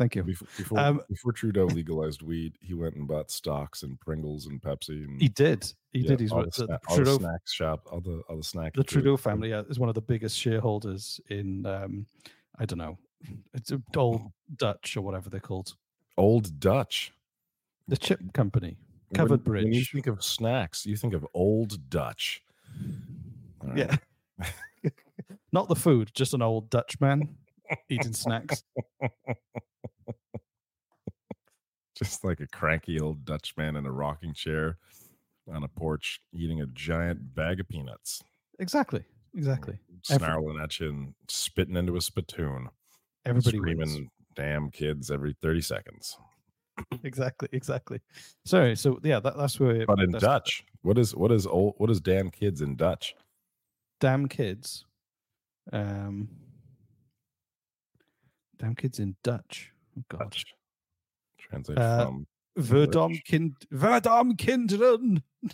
Thank 0.02 0.16
you. 0.16 0.24
Before 0.24 0.48
before, 0.58 0.80
Um, 0.80 1.02
before 1.08 1.32
Trudeau 1.32 1.66
legalized 1.80 2.24
weed, 2.24 2.58
he 2.60 2.74
went 2.74 2.96
and 2.96 3.08
bought 3.08 3.30
stocks 3.30 3.84
and 3.84 4.00
Pringles 4.00 4.48
and 4.48 4.60
Pepsi. 4.60 5.04
And 5.06 5.22
He 5.22 5.28
did. 5.28 5.72
He 5.92 6.00
yeah, 6.00 6.08
did. 6.10 6.22
He's 6.22 6.32
all 6.32 6.40
the, 6.40 6.46
the, 6.46 6.52
sna- 6.66 6.80
all 6.88 6.96
the 6.98 7.04
Trudeau, 7.04 7.18
snack 7.20 7.42
shop, 7.48 7.88
all 7.92 8.02
the 8.02 8.24
all 8.28 8.38
the 8.38 8.44
snack. 8.44 8.74
the 8.74 8.84
Trudeau 8.84 9.16
family 9.16 9.54
uh, 9.54 9.62
is 9.70 9.78
one 9.78 9.90
of 9.90 9.94
the 9.96 10.02
biggest 10.02 10.36
shareholders 10.40 11.22
in, 11.30 11.68
um, 11.68 12.08
I 12.58 12.66
don't 12.66 12.80
know, 12.80 12.98
it's 13.54 13.72
old 13.96 14.32
Dutch 14.56 14.98
or 14.98 15.02
whatever 15.02 15.30
they're 15.30 15.40
called. 15.40 15.76
Old 16.18 16.60
Dutch. 16.60 17.14
The 17.88 17.96
chip 17.98 18.22
company, 18.34 18.78
When- 19.10 19.18
covered 19.20 19.48
When 19.48 19.72
you 19.72 19.86
think 19.86 20.08
of 20.08 20.24
snacks, 20.24 20.84
you 20.84 20.96
think 20.96 21.14
of 21.14 21.28
Old 21.36 21.92
Dutch. 21.92 22.42
Right. 23.62 23.78
Yeah. 23.78 24.90
Not 25.52 25.68
the 25.68 25.76
food, 25.76 26.10
just 26.16 26.34
an 26.34 26.42
old 26.42 26.72
Dutch 26.72 27.00
man 27.00 27.36
eating 27.88 28.14
snacks. 28.14 28.64
Just 32.04 32.24
like 32.24 32.40
a 32.40 32.48
cranky 32.48 33.00
old 33.00 33.26
Dutch 33.26 33.54
man 33.58 33.76
in 33.76 33.86
a 33.86 33.92
rocking 33.92 34.34
chair 34.34 34.78
on 35.52 35.64
a 35.64 35.68
porch 35.68 36.20
eating 36.34 36.62
a 36.62 36.66
giant 36.68 37.36
bag 37.36 37.60
of 37.60 37.68
peanuts, 37.68 38.22
Exactly. 38.60 39.04
Exactly. 39.36 39.78
Every- 40.10 40.26
snarling 40.28 40.60
at 40.62 40.80
you 40.80 40.90
and 40.90 41.14
spitting 41.30 41.76
into 41.76 41.96
a 41.96 42.02
spittoon, 42.02 42.70
Everybody 43.26 43.58
screaming 43.58 43.94
wins. 43.94 44.10
damn 44.36 44.70
kids 44.72 45.10
every 45.12 45.36
30 45.42 45.62
seconds. 45.62 46.18
Exactly. 47.04 47.48
Exactly. 47.52 48.00
Sorry. 48.46 48.76
So 48.76 49.00
yeah, 49.04 49.20
that, 49.20 49.38
that's 49.38 49.60
where. 49.60 49.86
But 49.86 50.00
in 50.00 50.12
Dutch, 50.12 50.64
what 50.82 50.98
is 50.98 51.16
what 51.16 51.32
is 51.32 51.46
old 51.46 51.76
what 51.78 51.90
is 51.92 52.00
damn 52.02 52.32
kids 52.32 52.62
in 52.62 52.76
Dutch? 52.76 53.14
damn 54.00 54.28
kids. 54.28 54.86
Um, 55.72 56.30
damn 58.58 58.74
kids 58.76 59.00
in 59.00 59.16
Dutch. 59.24 59.72
Oh. 59.98 60.18
Dutch. 60.18 60.46
Translate 61.52 61.78
Uh, 61.78 62.06
from 62.06 62.26
Verdom 62.58 63.12
Dutch. 63.14 63.24
kind. 63.30 63.56
Verdom 63.74 64.38
kinderen. 64.38 65.22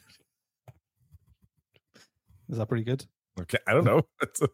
Is 2.49 2.57
that 2.57 2.67
pretty 2.69 2.83
good? 2.85 3.05
Okay, 3.41 3.57
I 3.67 3.73
don't 3.73 3.83
know. 3.83 4.01
It's 4.21 4.41
a, 4.41 4.47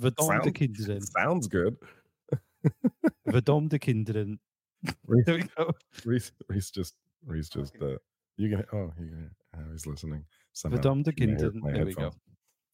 Verdom 0.00 0.16
de 0.42 0.42
Sounds- 0.44 0.52
kinderen. 0.58 1.00
sounds 1.02 1.46
good. 1.48 1.76
Verdom 3.28 3.68
de 3.68 3.78
kinderen. 3.78 4.38
Reese, 5.06 5.24
There 5.26 5.36
we 5.36 5.42
go. 5.56 5.72
Reese, 6.04 6.32
Reese 6.48 6.70
just 6.70 6.94
Reese 7.24 7.48
just 7.48 7.74
uh 7.80 7.96
you 8.36 8.48
can 8.56 8.64
oh 8.72 8.90
you 8.98 9.08
can 9.10 9.30
oh, 9.56 9.72
he's 9.72 9.86
listening. 9.86 10.24
Somehow. 10.52 10.78
Verdom 10.78 11.02
de 11.04 11.12
through 11.12 11.26
my 11.26 11.32
head- 11.32 11.38
kinderen. 11.52 11.74
There 11.74 11.84
we 11.86 11.94
go. 11.94 12.10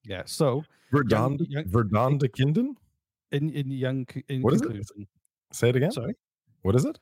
Yeah. 0.05 0.23
So 0.27 0.63
Verdon 0.93 1.39
young- 1.49 1.69
Verdon 1.69 2.19
de 2.19 2.29
Kinden? 2.29 2.77
in 3.33 3.51
in 3.51 3.71
young 3.71 4.07
in 4.29 4.41
What 4.43 4.55
is 4.55 4.63
it? 4.63 5.09
Say 5.53 5.69
it 5.71 5.77
again. 5.77 5.91
sorry. 5.93 6.15
What 6.63 6.75
is 6.77 6.85
it? 6.85 6.99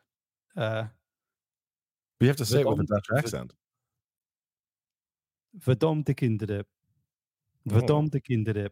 Uh, 0.57 0.85
But 2.19 2.25
you 2.25 2.29
have 2.29 2.37
to 2.39 2.45
say 2.47 2.61
it 2.61 2.67
with 2.69 2.81
a 2.81 2.85
Dutch 2.85 3.07
accent. 3.17 3.53
Verdom 5.59 6.05
de 6.05 6.15
kinderen. 6.15 6.65
Oh. 7.71 8.09
De 8.09 8.21
kinderen. 8.21 8.71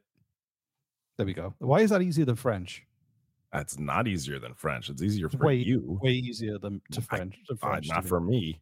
There 1.17 1.27
we 1.27 1.35
go. 1.35 1.55
Why 1.59 1.81
is 1.81 1.91
that 1.91 2.03
easier 2.03 2.25
than 2.25 2.37
French? 2.37 2.85
That's 3.53 3.79
not 3.79 4.09
easier 4.09 4.39
than 4.39 4.55
French. 4.55 4.91
It's 4.91 5.03
easier 5.03 5.29
for 5.29 5.39
way 5.47 5.57
you. 5.57 5.99
way 6.03 6.11
easier 6.13 6.59
than 6.59 6.81
to 6.93 7.01
I- 7.01 7.05
French. 7.05 7.37
to 7.49 7.55
Uh, 7.55 7.57
French 7.57 7.89
to 7.89 7.95
not 7.95 8.05
me. 8.05 8.09
for 8.09 8.21
me. 8.21 8.61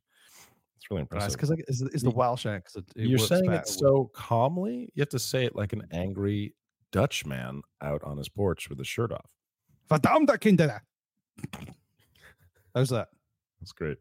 It's 0.76 0.90
really 0.90 1.02
impressive. 1.02 1.32
because 1.32 1.50
it's, 1.52 1.80
it's 1.80 2.02
the 2.02 2.10
Welsh 2.10 2.44
accent. 2.46 2.90
It 2.96 3.06
You're 3.08 3.18
saying 3.18 3.52
it 3.52 3.68
so 3.68 4.10
calmly. 4.14 4.90
You 4.94 5.00
have 5.00 5.08
to 5.10 5.18
say 5.18 5.44
it 5.44 5.54
like 5.56 5.72
an 5.72 5.82
angry 5.92 6.54
Dutch 6.90 7.24
man 7.24 7.62
out 7.80 8.02
on 8.04 8.18
his 8.18 8.28
porch 8.28 8.68
with 8.68 8.78
his 8.78 8.88
shirt 8.88 9.12
off. 9.12 9.30
Verdammte 9.90 10.38
Kinderen. 10.40 10.80
How's 12.74 12.88
that? 12.90 13.08
That's 13.60 13.72
great. 13.72 13.98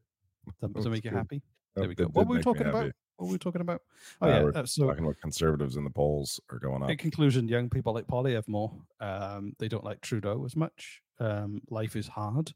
Does 0.73 0.83
that 0.83 0.89
make 0.89 1.05
you 1.05 1.11
happy? 1.11 1.41
There 1.75 1.87
we 1.87 1.95
go. 1.95 2.05
What 2.05 2.27
were 2.27 2.35
we 2.37 2.41
talking 2.41 2.67
about? 2.67 2.91
What 3.17 3.27
were 3.27 3.33
we 3.33 3.37
talking 3.37 3.61
about? 3.61 3.81
Oh 4.21 4.27
Uh, 4.27 4.51
yeah. 4.53 4.59
uh, 4.61 4.65
so 4.65 4.87
Talking 4.87 5.03
about 5.05 5.17
conservatives 5.21 5.75
in 5.77 5.83
the 5.83 5.89
polls 5.91 6.39
are 6.49 6.57
going 6.59 6.81
up. 6.81 6.89
in 6.89 6.97
conclusion, 6.97 7.47
young 7.47 7.69
people 7.69 7.93
like 7.93 8.07
Poilievre 8.07 8.47
more. 8.47 8.73
Um, 8.99 9.53
they 9.59 9.67
don't 9.67 9.83
like 9.83 10.01
Trudeau 10.01 10.43
as 10.45 10.55
much. 10.55 11.01
Um, 11.19 11.61
life 11.69 11.95
is 11.95 12.07
hard, 12.07 12.51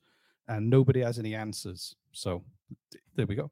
and 0.48 0.70
nobody 0.70 1.02
has 1.02 1.20
any 1.20 1.36
answers. 1.36 1.96
So 2.14 2.44
there 3.16 3.28
we 3.28 3.36
go. 3.36 3.52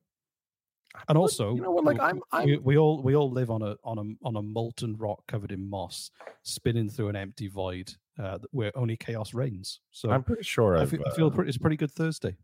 And 1.07 1.17
also, 1.17 1.55
you 1.55 1.61
know 1.61 1.71
what, 1.71 1.83
like, 1.83 1.95
we- 1.97 2.01
I'm- 2.01 2.21
we, 2.45 2.53
I'm- 2.53 2.63
we 2.63 2.77
all 2.77 3.01
we 3.03 3.15
all 3.15 3.29
live 3.31 3.51
on 3.51 3.61
a 3.61 3.75
on 3.83 3.97
a 3.99 4.27
on 4.27 4.35
a 4.35 4.41
molten 4.41 4.95
rock 4.97 5.23
covered 5.27 5.51
in 5.51 5.69
moss, 5.69 6.09
spinning 6.41 6.89
through 6.89 7.09
an 7.09 7.15
empty 7.15 7.47
void 7.47 7.93
uh, 8.19 8.39
where 8.51 8.75
only 8.75 8.97
chaos 8.97 9.33
reigns. 9.35 9.79
So 9.91 10.09
I'm 10.09 10.23
pretty 10.23 10.43
sure 10.43 10.77
I 10.77 10.85
feel, 10.87 11.01
I 11.05 11.15
feel 11.15 11.27
uh, 11.27 11.29
pretty, 11.29 11.49
it's 11.49 11.57
a 11.57 11.59
pretty 11.59 11.77
good 11.77 11.91
Thursday. 11.91 12.35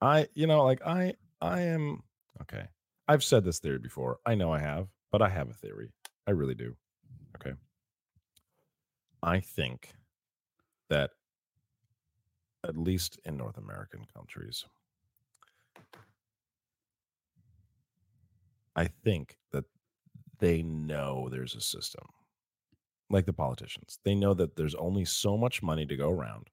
I, 0.00 0.26
you 0.34 0.46
know, 0.46 0.64
like 0.64 0.82
I, 0.84 1.14
I 1.40 1.62
am 1.62 2.02
okay. 2.42 2.66
I've 3.08 3.24
said 3.24 3.44
this 3.44 3.58
theory 3.58 3.78
before. 3.78 4.18
I 4.26 4.34
know 4.34 4.52
I 4.52 4.58
have, 4.58 4.88
but 5.10 5.22
I 5.22 5.28
have 5.28 5.50
a 5.50 5.54
theory. 5.54 5.92
I 6.26 6.32
really 6.32 6.54
do. 6.54 6.76
Okay. 7.36 7.56
I 9.22 9.40
think 9.40 9.92
that 10.90 11.10
at 12.66 12.76
least 12.76 13.20
in 13.24 13.36
North 13.36 13.58
American 13.58 14.04
countries, 14.14 14.64
I 18.74 18.88
think 19.04 19.36
that 19.52 19.64
they 20.38 20.62
know 20.62 21.28
there's 21.30 21.54
a 21.54 21.60
system. 21.60 22.04
Like 23.10 23.26
the 23.26 23.32
politicians, 23.32 23.98
they 24.04 24.14
know 24.14 24.32
that 24.34 24.56
there's 24.56 24.74
only 24.74 25.04
so 25.04 25.36
much 25.36 25.62
money 25.62 25.84
to 25.86 25.96
go 25.96 26.10
around. 26.10 26.48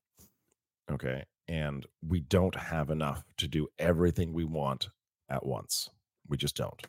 Okay. 0.91 1.23
And 1.49 1.85
we 2.07 2.21
don't 2.21 2.55
have 2.55 2.91
enough 2.91 3.23
to 3.37 3.47
do 3.47 3.67
everything 3.79 4.31
we 4.31 4.45
want 4.45 4.89
at 5.29 5.45
once. 5.45 5.89
We 6.27 6.37
just 6.37 6.55
don't. 6.55 6.81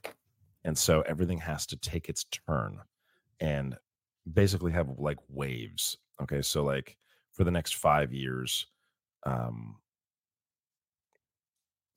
And 0.64 0.76
so 0.76 1.00
everything 1.02 1.38
has 1.38 1.66
to 1.66 1.76
take 1.76 2.08
its 2.08 2.24
turn 2.24 2.78
and 3.40 3.76
basically 4.30 4.72
have 4.72 4.88
like 4.98 5.18
waves. 5.28 5.96
Okay. 6.22 6.42
So, 6.42 6.62
like 6.62 6.96
for 7.32 7.44
the 7.44 7.50
next 7.50 7.76
five 7.76 8.12
years, 8.12 8.66
um, 9.24 9.76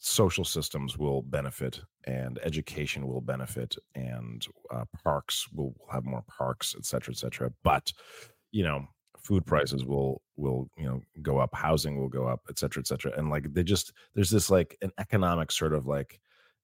social 0.04 0.44
systems 0.44 0.98
will 0.98 1.22
benefit 1.22 1.80
and 2.06 2.38
education 2.44 3.08
will 3.08 3.22
benefit 3.22 3.76
and 3.96 4.46
uh, 4.70 4.84
parks 5.02 5.48
will 5.54 5.74
have 5.90 6.04
more 6.04 6.24
parks 6.28 6.76
et 6.78 6.84
cetera 6.84 7.14
et 7.14 7.18
cetera 7.18 7.50
but 7.64 7.94
you 8.52 8.64
know 8.64 8.86
food 9.24 9.46
prices 9.46 9.86
will 9.86 10.22
will 10.36 10.70
you 10.78 10.86
know 10.86 11.02
go 11.22 11.40
up 11.40 11.54
housing 11.56 12.00
will 12.00 12.10
go 12.10 12.28
up 12.28 12.42
et 12.50 12.60
cetera 12.60 12.82
et 12.82 12.88
cetera 12.88 13.12
and 13.18 13.30
like 13.30 13.54
they 13.54 13.64
just 13.64 13.94
there's 14.16 14.30
this 14.30 14.50
like 14.50 14.78
an 14.82 14.92
economic 15.00 15.52
sort 15.52 15.74
of 15.74 15.88
like 15.88 16.20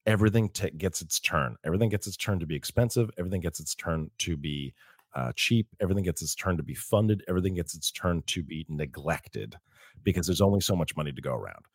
everything 0.05 0.49
ta 0.49 0.67
gets 0.77 1.01
its 1.01 1.19
turn. 1.19 1.55
Everything 1.65 1.89
gets 1.89 2.07
its 2.07 2.17
turn 2.17 2.39
to 2.39 2.45
be 2.45 2.55
expensive 2.55 3.09
everything 3.17 3.41
gets 3.41 3.59
its 3.59 3.75
turn 3.75 4.09
to 4.17 4.35
be 4.35 4.73
uh, 5.15 5.31
cheap 5.35 5.67
everything 5.79 6.03
gets 6.03 6.21
its 6.21 6.35
turn 6.35 6.55
to 6.57 6.63
be 6.63 6.75
funded 6.75 7.23
everything 7.27 7.55
gets 7.55 7.73
its 7.73 7.91
turn 7.91 8.21
to 8.27 8.43
be 8.43 8.65
neglected 8.69 9.55
because 10.03 10.27
there's 10.27 10.41
only 10.41 10.61
so 10.61 10.75
much 10.75 10.95
money 10.95 11.11
to 11.11 11.21
go 11.21 11.33
around. 11.33 11.65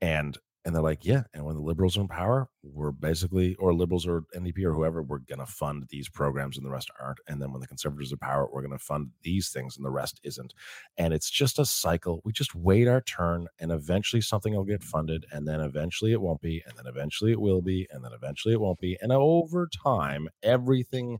And 0.00 0.38
and 0.64 0.74
they're 0.74 0.82
like 0.82 1.04
yeah 1.04 1.24
and 1.34 1.44
when 1.44 1.56
the 1.56 1.62
liberals 1.62 1.96
are 1.96 2.02
in 2.02 2.08
power 2.08 2.48
we're 2.78 2.92
basically 2.92 3.54
or 3.56 3.74
liberals 3.74 4.06
or 4.06 4.22
ndp 4.36 4.62
or 4.64 4.72
whoever 4.72 5.02
we're 5.02 5.18
going 5.18 5.38
to 5.38 5.46
fund 5.46 5.84
these 5.90 6.08
programs 6.08 6.56
and 6.56 6.64
the 6.64 6.70
rest 6.70 6.90
aren't 7.00 7.18
and 7.28 7.42
then 7.42 7.50
when 7.52 7.60
the 7.60 7.66
conservatives 7.66 8.12
are 8.12 8.16
power 8.18 8.48
we're 8.52 8.62
going 8.62 8.70
to 8.70 8.78
fund 8.78 9.10
these 9.22 9.50
things 9.50 9.76
and 9.76 9.84
the 9.84 9.90
rest 9.90 10.20
isn't. 10.22 10.54
And 10.96 11.12
it's 11.12 11.30
just 11.30 11.58
a 11.58 11.64
cycle. 11.64 12.20
We 12.24 12.32
just 12.32 12.54
wait 12.54 12.88
our 12.88 13.00
turn 13.00 13.48
and 13.58 13.72
eventually 13.72 14.22
something 14.22 14.54
will 14.54 14.64
get 14.64 14.82
funded 14.82 15.26
and 15.32 15.46
then 15.46 15.60
eventually 15.60 16.12
it 16.12 16.20
won't 16.20 16.40
be 16.40 16.62
and 16.66 16.76
then 16.78 16.86
eventually 16.86 17.32
it 17.32 17.40
will 17.40 17.62
be 17.62 17.86
and 17.90 18.04
then 18.04 18.12
eventually 18.12 18.54
it 18.54 18.60
won't 18.60 18.78
be. 18.80 18.96
And 19.02 19.12
over 19.12 19.68
time 19.68 20.28
everything 20.42 21.18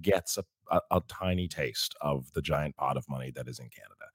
gets 0.00 0.38
a, 0.38 0.44
a, 0.70 0.80
a 0.90 1.02
tiny 1.08 1.46
taste 1.48 1.94
of 2.00 2.32
the 2.32 2.42
giant 2.42 2.76
pot 2.76 2.96
of 2.96 3.04
money 3.08 3.30
that 3.34 3.48
is 3.48 3.58
in 3.58 3.68
canada. 3.68 4.06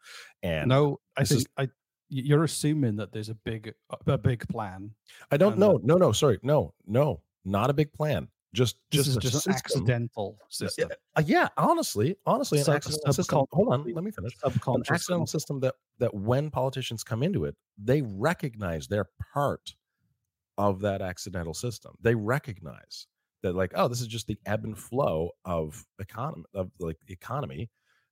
And 0.41 0.69
no, 0.69 0.99
I 1.15 1.21
this 1.21 1.31
is- 1.31 1.45
think 1.57 1.69
I. 1.69 1.73
You're 2.09 2.43
assuming 2.43 2.95
that 2.97 3.11
there's 3.11 3.29
a 3.29 3.35
big 3.35 3.73
a 4.07 4.17
big 4.17 4.47
plan. 4.49 4.91
I 5.31 5.37
don't 5.37 5.57
know. 5.57 5.73
that- 5.77 5.85
No, 5.85 5.95
no, 5.95 6.11
sorry. 6.11 6.39
No, 6.43 6.73
no, 6.87 7.21
not 7.45 7.69
a 7.69 7.73
big 7.73 7.93
plan. 7.93 8.27
Just, 8.51 8.77
This 8.91 9.05
just, 9.05 9.21
just 9.21 9.45
an 9.45 9.53
accidental 9.53 10.37
system. 10.49 10.89
Uh, 11.15 11.21
yeah, 11.23 11.49
honestly, 11.55 12.15
honestly, 12.25 12.57
an 12.57 12.65
Sub- 12.65 12.75
accidental 12.77 13.13
system. 13.13 13.45
Hold 13.51 13.73
on, 13.73 13.83
let 13.93 14.03
me 14.03 14.09
finish. 14.09 14.33
An 14.77 14.81
accidental 14.95 15.27
system 15.27 15.59
that 15.59 15.75
that 15.99 16.13
when 16.15 16.49
politicians 16.49 17.03
come 17.03 17.21
into 17.21 17.45
it, 17.45 17.55
they 17.77 18.01
recognize 18.01 18.87
they're 18.87 19.09
part 19.33 19.75
of 20.57 20.79
that 20.81 21.01
accidental 21.03 21.53
system. 21.53 21.93
They 22.01 22.15
recognize 22.15 23.05
that, 23.43 23.53
like, 23.53 23.71
oh, 23.75 23.87
this 23.87 24.01
is 24.01 24.07
just 24.07 24.25
the 24.27 24.37
ebb 24.47 24.65
and 24.65 24.75
flow 24.77 25.29
of 25.45 25.85
economy 25.99 26.43
of 26.55 26.71
like 26.79 26.97
the 27.05 27.13
economy. 27.13 27.69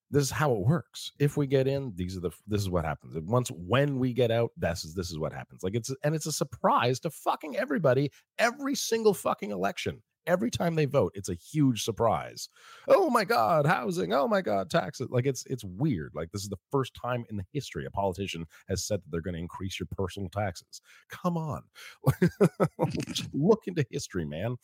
This 0.10 0.24
is 0.24 0.32
how 0.32 0.54
it 0.54 0.60
works. 0.60 1.12
If 1.20 1.36
we 1.36 1.48
get 1.48 1.68
in, 1.68 1.92
these 1.96 2.16
are 2.16 2.22
the 2.22 2.32
this 2.48 2.62
is 2.62 2.70
what 2.70 2.86
happens. 2.86 3.16
And 3.16 3.28
once 3.28 3.50
when 3.50 4.00
we 4.00 4.14
get 4.14 4.32
out, 4.32 4.52
this 4.56 4.86
is 4.86 4.94
this 4.94 5.12
is 5.12 5.20
what 5.20 5.34
happens. 5.34 5.64
Like 5.64 5.76
it's 5.76 5.94
and 6.04 6.16
it's 6.16 6.26
a 6.26 6.32
surprise 6.32 7.00
to 7.02 7.10
fucking 7.10 7.58
everybody 7.58 8.12
every 8.40 8.76
single 8.76 9.14
fucking 9.14 9.52
election. 9.52 10.02
Every 10.26 10.52
time 10.52 10.76
they 10.76 10.86
vote, 10.86 11.14
it's 11.16 11.30
a 11.30 11.36
huge 11.36 11.84
surprise. 11.84 12.50
Oh 12.90 13.10
my 13.10 13.24
god, 13.24 13.66
housing. 13.66 14.14
Oh 14.14 14.28
my 14.28 14.42
god, 14.42 14.70
taxes. 14.70 15.08
Like 15.10 15.26
it's 15.26 15.46
it's 15.46 15.64
weird. 15.64 16.12
Like 16.14 16.32
this 16.32 16.44
is 16.44 16.50
the 16.50 16.58
first 16.70 16.94
time 17.02 17.24
in 17.30 17.38
the 17.38 17.46
history 17.54 17.86
a 17.86 17.92
politician 17.92 18.46
has 18.68 18.86
said 18.86 19.00
that 19.00 19.12
they're 19.12 19.22
going 19.22 19.36
to 19.36 19.40
increase 19.40 19.80
your 19.80 19.88
personal 19.98 20.30
taxes. 20.30 20.82
Come 21.10 21.38
on. 21.38 21.64
Look 23.34 23.64
into 23.68 23.86
history, 23.90 24.26
man. 24.26 24.58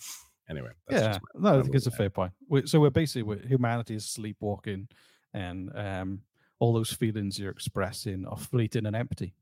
Anyway, 0.50 0.71
that's 0.88 1.01
yeah, 1.01 1.17
no, 1.35 1.59
I 1.59 1.62
think 1.62 1.75
it's 1.75 1.88
a 1.88 1.91
fair 1.91 2.09
point. 2.09 2.33
We, 2.50 2.67
so 2.67 2.81
we're 2.81 2.89
basically 2.89 3.23
we're, 3.23 3.47
humanity 3.47 3.95
is 3.95 4.05
sleepwalking, 4.09 4.89
and 5.33 5.71
um, 5.75 6.21
all 6.59 6.73
those 6.73 6.91
feelings 6.91 7.39
you're 7.39 7.51
expressing 7.51 8.25
are 8.25 8.37
fleeting 8.37 8.85
and 8.85 8.95
empty. 8.95 9.33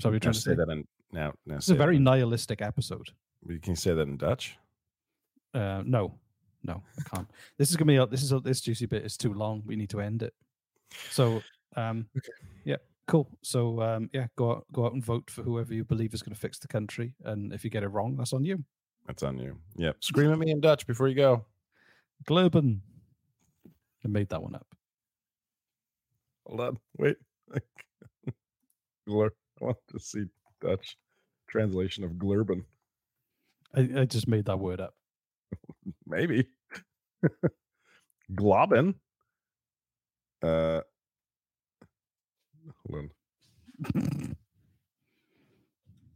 So 0.00 0.10
we're 0.10 0.18
trying 0.18 0.32
to 0.34 0.40
say 0.40 0.50
say 0.52 0.56
that 0.56 0.68
in 0.68 0.86
now. 1.12 1.32
Now 1.46 1.56
It's 1.56 1.68
a 1.68 1.74
very 1.74 1.96
in- 1.96 2.04
nihilistic 2.04 2.62
episode. 2.62 3.10
You 3.46 3.58
can 3.58 3.76
say 3.76 3.94
that 3.94 4.02
in 4.02 4.16
Dutch. 4.16 4.56
Uh, 5.54 5.82
no, 5.84 6.14
no, 6.64 6.82
I 6.98 7.16
can't. 7.16 7.28
This 7.58 7.70
is 7.70 7.76
gonna 7.76 7.92
be 7.92 8.10
this 8.10 8.22
is 8.22 8.32
a, 8.32 8.40
this 8.40 8.60
juicy 8.60 8.86
bit 8.86 9.04
is 9.04 9.16
too 9.16 9.34
long. 9.34 9.62
We 9.66 9.76
need 9.76 9.90
to 9.90 10.00
end 10.00 10.22
it. 10.22 10.34
So, 11.10 11.42
um, 11.76 12.06
yeah, 12.64 12.76
cool. 13.06 13.28
So, 13.42 13.80
um, 13.82 14.10
yeah, 14.12 14.26
go 14.36 14.52
out, 14.52 14.66
go 14.72 14.86
out 14.86 14.92
and 14.92 15.04
vote 15.04 15.30
for 15.30 15.42
whoever 15.42 15.74
you 15.74 15.84
believe 15.84 16.14
is 16.14 16.22
going 16.22 16.34
to 16.34 16.40
fix 16.40 16.58
the 16.58 16.68
country. 16.68 17.14
And 17.24 17.52
if 17.52 17.64
you 17.64 17.70
get 17.70 17.82
it 17.82 17.88
wrong, 17.88 18.16
that's 18.16 18.32
on 18.32 18.44
you. 18.44 18.62
That's 19.06 19.22
on 19.22 19.38
you. 19.38 19.56
Yep. 19.76 19.96
Scream 20.00 20.32
at 20.32 20.38
me 20.38 20.50
in 20.50 20.60
Dutch 20.60 20.86
before 20.86 21.08
you 21.08 21.14
go. 21.14 21.44
Globen. 22.24 22.80
I 24.04 24.08
made 24.08 24.28
that 24.30 24.42
one 24.42 24.54
up. 24.54 24.66
Hold 26.46 26.60
on. 26.60 26.78
Wait. 26.98 27.16
Glur. 29.08 29.30
I 29.60 29.64
want 29.64 29.76
to 29.90 29.98
see 30.00 30.24
Dutch 30.60 30.96
translation 31.48 32.04
of 32.04 32.12
glurben. 32.12 32.64
I, 33.74 34.00
I 34.00 34.04
just 34.04 34.26
made 34.28 34.46
that 34.46 34.58
word 34.58 34.80
up. 34.80 34.94
Maybe. 36.06 36.46
Globin. 38.32 38.94
Uh 40.42 40.80
hold 42.88 43.10
on. 43.84 44.36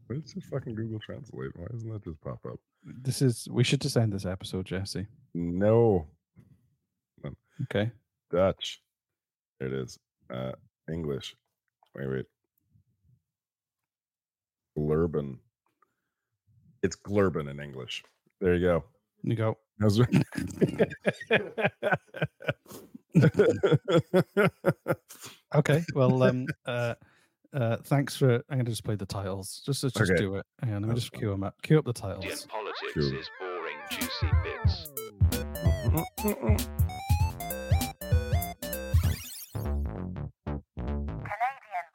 Does 0.09 0.35
it 0.37 0.45
fucking 0.45 0.75
Google 0.75 1.00
Translate? 1.00 1.50
Why 1.57 1.66
doesn't 1.71 1.93
that 1.93 2.05
just 2.05 2.21
pop 2.21 2.38
up? 2.47 2.59
This 2.85 3.23
is 3.23 3.49
we 3.50 3.64
should 3.64 3.81
just 3.81 3.97
end 3.97 4.12
this 4.12 4.26
episode, 4.26 4.66
Jesse. 4.66 5.07
No. 5.35 6.07
Okay. 7.62 7.90
Dutch. 8.30 8.80
There 9.58 9.68
it 9.68 9.75
is. 9.75 9.98
Uh 10.30 10.52
English. 10.90 11.34
Wait, 11.94 12.08
wait. 12.08 12.26
Glurben. 14.78 15.38
It's 16.82 16.96
glurben 16.96 17.48
in 17.50 17.58
English. 17.60 18.02
There 18.40 18.54
you 18.54 18.60
go. 18.66 18.84
You 19.22 19.34
go. 19.36 19.56
How's 19.80 19.98
it? 19.98 20.08
Okay. 25.54 25.82
Well, 25.94 26.22
um, 26.22 26.46
uh, 26.66 26.94
uh, 27.54 27.76
thanks 27.84 28.16
for. 28.16 28.34
I'm 28.50 28.56
going 28.58 28.64
to 28.66 28.72
just 28.72 28.84
play 28.84 28.96
the 28.96 29.06
titles. 29.06 29.62
Just 29.64 29.82
let's 29.84 29.94
just 29.96 30.10
Okay. 30.10 30.20
do 30.20 30.34
it. 30.36 30.44
Hang 30.62 30.75
on, 30.75 30.82
let 30.82 30.88
me 30.88 30.94
That's 30.94 31.02
just 31.08 31.12
cue 31.14 31.30
them 31.30 31.44
up. 31.44 31.54
Cue 31.62 31.78
up 31.78 31.84
the 31.84 31.92
titles. 31.92 32.25
Indian 32.25 32.48
politics 32.48 32.92
Cool. 32.94 33.14
is 33.16 33.30
boring, 33.40 33.78
juicy 33.90 34.30
bits. 34.42 34.90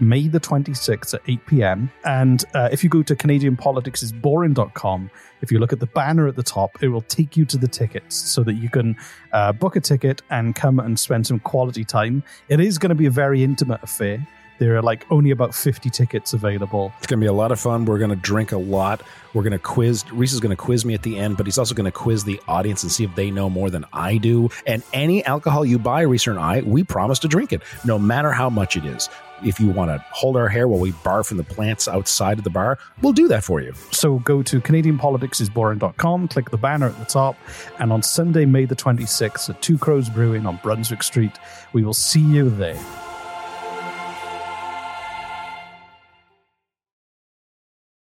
May 0.00 0.28
the 0.28 0.40
26th 0.40 1.14
at 1.14 1.20
8 1.26 1.46
p.m. 1.46 1.90
And 2.04 2.44
uh, 2.54 2.68
if 2.72 2.82
you 2.82 2.90
go 2.90 3.02
to 3.02 3.14
CanadianPoliticsIsBoring.com, 3.14 5.10
if 5.42 5.52
you 5.52 5.58
look 5.58 5.72
at 5.72 5.80
the 5.80 5.86
banner 5.86 6.26
at 6.26 6.36
the 6.36 6.42
top, 6.42 6.82
it 6.82 6.88
will 6.88 7.02
take 7.02 7.36
you 7.36 7.44
to 7.46 7.56
the 7.56 7.68
tickets 7.68 8.16
so 8.16 8.42
that 8.44 8.54
you 8.54 8.68
can 8.68 8.96
uh, 9.32 9.52
book 9.52 9.76
a 9.76 9.80
ticket 9.80 10.22
and 10.30 10.54
come 10.54 10.78
and 10.78 10.98
spend 10.98 11.26
some 11.26 11.40
quality 11.40 11.84
time. 11.84 12.22
It 12.48 12.60
is 12.60 12.78
going 12.78 12.90
to 12.90 12.94
be 12.94 13.06
a 13.06 13.10
very 13.10 13.42
intimate 13.42 13.82
affair. 13.82 14.26
There 14.58 14.76
are 14.76 14.82
like 14.82 15.06
only 15.10 15.30
about 15.30 15.54
50 15.54 15.90
tickets 15.90 16.32
available. 16.32 16.92
It's 16.98 17.06
going 17.06 17.18
to 17.20 17.24
be 17.24 17.28
a 17.28 17.32
lot 17.32 17.52
of 17.52 17.60
fun. 17.60 17.84
We're 17.84 17.98
going 17.98 18.10
to 18.10 18.16
drink 18.16 18.52
a 18.52 18.58
lot. 18.58 19.02
We're 19.34 19.42
going 19.42 19.52
to 19.52 19.58
quiz. 19.58 20.04
Reese 20.12 20.32
is 20.32 20.40
going 20.40 20.50
to 20.50 20.56
quiz 20.56 20.84
me 20.84 20.94
at 20.94 21.02
the 21.02 21.18
end, 21.18 21.36
but 21.36 21.46
he's 21.46 21.58
also 21.58 21.74
going 21.74 21.86
to 21.86 21.92
quiz 21.92 22.24
the 22.24 22.40
audience 22.46 22.82
and 22.82 22.92
see 22.92 23.04
if 23.04 23.14
they 23.14 23.30
know 23.30 23.48
more 23.48 23.70
than 23.70 23.84
I 23.92 24.18
do. 24.18 24.50
And 24.66 24.82
any 24.92 25.24
alcohol 25.24 25.64
you 25.64 25.78
buy, 25.78 26.02
Reese 26.02 26.26
and 26.26 26.38
I, 26.38 26.60
we 26.62 26.84
promise 26.84 27.18
to 27.20 27.28
drink 27.28 27.52
it, 27.52 27.62
no 27.84 27.98
matter 27.98 28.30
how 28.30 28.50
much 28.50 28.76
it 28.76 28.84
is. 28.84 29.08
If 29.44 29.58
you 29.58 29.70
want 29.70 29.90
to 29.90 30.04
hold 30.10 30.36
our 30.36 30.48
hair 30.48 30.68
while 30.68 30.78
we 30.78 30.92
barf 30.92 31.32
in 31.32 31.36
the 31.36 31.44
plants 31.44 31.88
outside 31.88 32.38
of 32.38 32.44
the 32.44 32.50
bar, 32.50 32.78
we'll 33.00 33.12
do 33.12 33.26
that 33.28 33.42
for 33.42 33.60
you. 33.60 33.72
So 33.90 34.20
go 34.20 34.42
to 34.44 34.60
CanadianPoliticsIsBoring.com, 34.60 36.28
click 36.28 36.50
the 36.50 36.58
banner 36.58 36.86
at 36.86 36.98
the 36.98 37.04
top, 37.04 37.36
and 37.80 37.92
on 37.92 38.02
Sunday, 38.02 38.44
May 38.44 38.66
the 38.66 38.76
26th 38.76 39.50
at 39.50 39.60
Two 39.60 39.78
Crows 39.78 40.08
Brewing 40.08 40.46
on 40.46 40.60
Brunswick 40.62 41.02
Street, 41.02 41.32
we 41.72 41.82
will 41.82 41.94
see 41.94 42.20
you 42.20 42.50
there. 42.50 42.80